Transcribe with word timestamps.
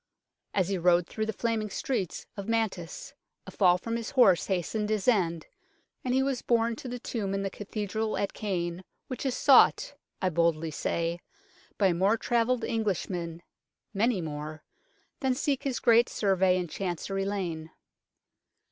As 0.55 0.69
he 0.69 0.79
rode 0.79 1.05
through 1.05 1.27
the 1.27 1.31
flaming 1.31 1.69
streets 1.69 2.25
of 2.35 2.47
Mantes, 2.49 3.13
a 3.45 3.51
fall 3.51 3.77
from 3.77 3.97
his 3.97 4.09
horse 4.09 4.47
hastened 4.47 4.89
his 4.89 5.07
end, 5.07 5.45
and 6.03 6.11
he 6.15 6.23
was 6.23 6.41
borne 6.41 6.75
to 6.77 6.87
the 6.87 6.97
tomb 6.97 7.35
in 7.35 7.43
the 7.43 7.51
Cathedral 7.51 8.17
at 8.17 8.33
Caen 8.33 8.83
which 9.09 9.27
is 9.27 9.37
sought, 9.37 9.93
I 10.19 10.29
boldly 10.29 10.71
say, 10.71 11.19
by 11.77 11.93
more 11.93 12.17
travelled 12.17 12.63
Englishmen 12.63 13.43
many 13.93 14.21
more 14.21 14.63
than 15.19 15.35
seek 15.35 15.61
his 15.65 15.79
great 15.79 16.09
Survey 16.09 16.57
in 16.57 16.67
Chancery 16.67 17.23
Lane. 17.23 17.69